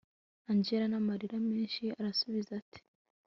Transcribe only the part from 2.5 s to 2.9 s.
ati